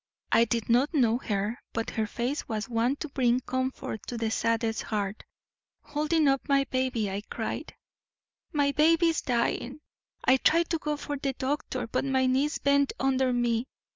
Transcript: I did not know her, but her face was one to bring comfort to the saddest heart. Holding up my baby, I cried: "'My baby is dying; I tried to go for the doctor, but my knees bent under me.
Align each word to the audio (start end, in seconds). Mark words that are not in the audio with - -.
I 0.31 0.45
did 0.45 0.67
not 0.67 0.95
know 0.95 1.19
her, 1.19 1.59
but 1.73 1.91
her 1.91 2.07
face 2.07 2.47
was 2.49 2.67
one 2.67 2.95
to 2.95 3.09
bring 3.09 3.39
comfort 3.41 4.01
to 4.07 4.17
the 4.17 4.31
saddest 4.31 4.81
heart. 4.81 5.23
Holding 5.83 6.27
up 6.27 6.41
my 6.49 6.63
baby, 6.71 7.07
I 7.11 7.21
cried: 7.29 7.75
"'My 8.51 8.71
baby 8.71 9.09
is 9.09 9.21
dying; 9.21 9.79
I 10.25 10.37
tried 10.37 10.71
to 10.71 10.79
go 10.79 10.97
for 10.97 11.17
the 11.17 11.33
doctor, 11.33 11.85
but 11.85 12.03
my 12.03 12.25
knees 12.25 12.57
bent 12.57 12.93
under 12.99 13.31
me. 13.31 13.67